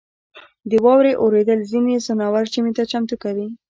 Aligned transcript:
•د 0.69 0.71
واورې 0.85 1.13
اورېدل 1.23 1.59
ځینې 1.71 1.93
ځناور 2.05 2.43
ژمي 2.53 2.71
ته 2.77 2.83
چمتو 2.91 3.15
کوي. 3.23 3.47